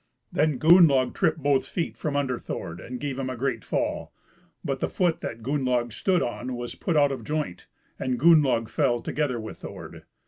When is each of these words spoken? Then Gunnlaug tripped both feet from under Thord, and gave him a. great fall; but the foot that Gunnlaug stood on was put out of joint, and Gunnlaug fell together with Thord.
Then 0.31 0.57
Gunnlaug 0.57 1.13
tripped 1.13 1.43
both 1.43 1.67
feet 1.67 1.95
from 1.95 2.15
under 2.15 2.39
Thord, 2.39 2.79
and 2.79 2.99
gave 2.99 3.19
him 3.19 3.29
a. 3.29 3.37
great 3.37 3.63
fall; 3.63 4.11
but 4.65 4.79
the 4.79 4.89
foot 4.89 5.21
that 5.21 5.43
Gunnlaug 5.43 5.93
stood 5.93 6.23
on 6.23 6.55
was 6.55 6.73
put 6.73 6.97
out 6.97 7.11
of 7.11 7.23
joint, 7.23 7.67
and 7.99 8.19
Gunnlaug 8.19 8.67
fell 8.67 8.99
together 8.99 9.39
with 9.39 9.59
Thord. 9.59 10.05